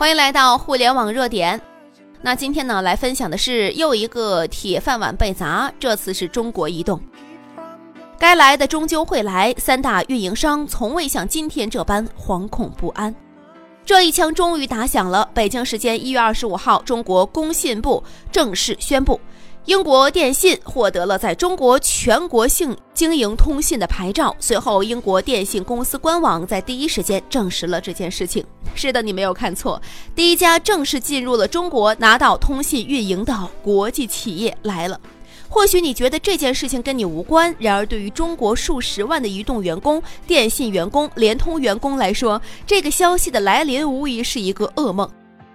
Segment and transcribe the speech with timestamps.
[0.00, 1.60] 欢迎来到互联网热点。
[2.22, 6.98] 那今天呢，来分享的是又一个铁饭碗被砸，这次是中国移动。
[8.18, 13.14] 该来的终究会来，三大运营商从未像今天这般惶恐不安。
[13.84, 15.28] 这一枪终于打响了。
[15.34, 19.20] 北京时间一月二十五号，中国工信部正式宣布。
[19.70, 24.34] 英国电信获得了在中国全国性经营通信的牌照。
[24.40, 28.44] 随后，英国电信公司官网在第一时间证实了这件事情。
[28.74, 29.80] 是的，你没有看错，
[30.12, 35.00] 第一家正式进入了中国拿到通信运营的国际企业来了。
[35.48, 45.08] 或许你觉得这件事情跟你无关，然而对于中国数十万的移动员工、电信员工、联通员工来说，这个消息的来临无疑是一个噩梦。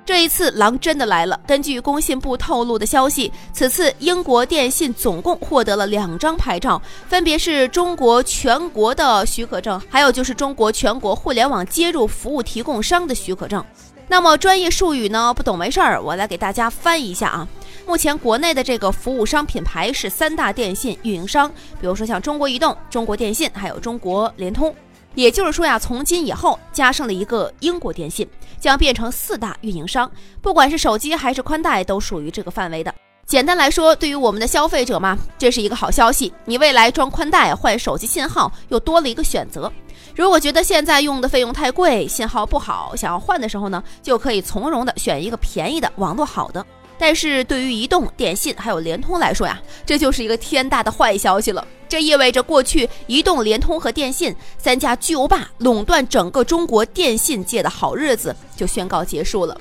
[0.05, 1.39] 这一次狼真的来了。
[1.47, 13.65] 根据工信部透露的消息，此次英国电信总共获得了两张牌照，分别是中国全国的许可证，还有就是中国全国互联网接入服务提供商的许可证。
[14.07, 15.33] 那么专业术语呢？
[15.33, 17.47] 不懂没事儿，我来给大家翻译一下啊。
[17.87, 24.73] 目前国内的这个服务商品牌是三大电信运营商，比如说像中国移动、中国电信，还有中国联通。
[25.16, 28.27] 也就是说呀，从今以后加上了一个英国电信，
[28.60, 30.10] 将变成四大运营商，
[30.41, 32.94] 不管是手机还是宽带，都属于这个范围的。
[33.26, 36.32] 简单来说，对于我们的消费者嘛，这是一个好消息。
[36.46, 39.71] 你未来装宽带换手机信号又多了一个选择。
[40.16, 46.63] 如果觉得现在用的费用太贵，信号不好，想要换的时候呢，就可以从容的选一个便宜的、网络好的。
[46.98, 51.65] 但是对于移动、电信还有联通来说呀，这就是一个天大的坏消息了。
[51.87, 59.55] 这意味着过去移动、联通和电信三家巨无霸垄断整个中国电信界的好日子就宣告结束了。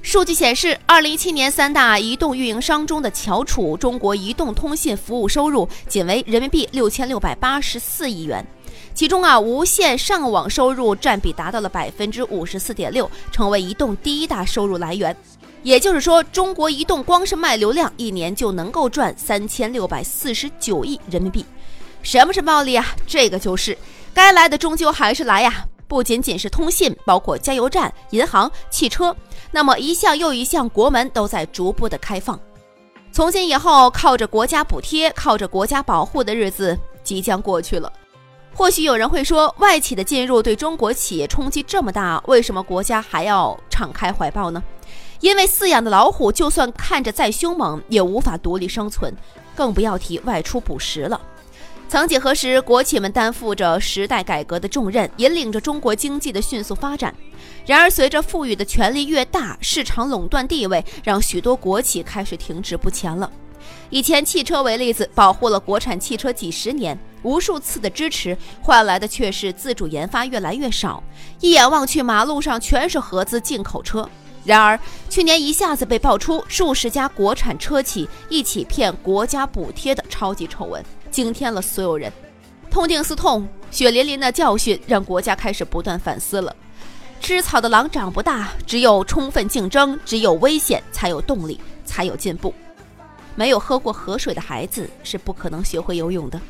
[0.00, 8.46] 数据显示，二零一七年三大移动运营商中的翘楚中国移动通信服务收入仅为人民币六千六百八十四亿元，
[8.94, 15.14] 其中啊，无线上网收入占比达到了百分之五十四点六，成为移动第一大收入来源。
[15.66, 21.44] 也就是说，中国移动光是卖流量，一年就能够赚三千六百四十九亿人民币。
[22.02, 22.86] 什么是暴利啊？
[23.04, 23.76] 这个就是
[24.14, 25.66] 该来的终究还是来呀！
[25.88, 29.16] 不仅仅是通信，包括加油站、银行、汽车，
[29.50, 32.38] 那么一项又一项国门都在逐步的开放。
[33.10, 37.92] 从今以后，靠着国家补贴、靠着国家保护的日子即将过去了。
[38.54, 44.62] 或许有人会说，外企的进入对中国企业冲击这么大，为什么国家还要敞开怀抱呢？
[45.26, 49.12] 因为饲养的老虎，就算看着再凶猛，也无法独立生存，
[49.56, 51.20] 更不要提外出捕食了。
[51.88, 57.12] 曾几何时，国企们担负着时代改革的重任，引领着中国经济的迅速发展。
[57.66, 63.28] 然而，随着赋予的权力越大，市场垄断地位让许多国企开始停滞不前了。
[63.90, 71.02] 以前汽车为例子，保护了国产汽车几十年，无数次的支持换来的却是自主研发越来越少。
[71.40, 74.08] 一眼望去，马路上全是合资进口车。
[74.46, 74.78] 然而，
[75.10, 82.12] 去年一下子被爆出数十家国产车企一起骗国家补贴的超级丑闻，惊天了所有人。
[82.70, 86.54] 痛定思痛，血淋淋的教训让国家开始不断反思了。
[87.20, 92.54] 吃草的狼长不大，只有充分竞争，只有危险才有动力，才有进步。
[93.34, 96.40] 没有喝过河水的孩子是不可能学会游泳的。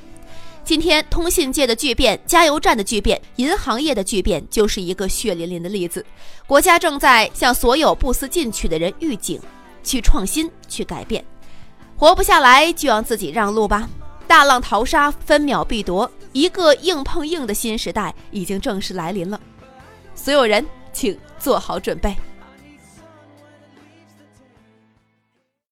[0.66, 6.04] 今天，通信界的巨变、加油站的巨变、银行业的巨变，就是一个血淋淋的例子。
[6.44, 9.40] 国家正在向所有不思进取的人预警：
[9.84, 11.24] 去创新，去改变。
[11.96, 13.88] 活不下来就让自己让路吧。
[14.26, 19.40] 大浪淘沙，分秒必夺，一个硬碰硬的新时代已经正式来临了。
[20.16, 22.12] 所有人，请做好准备。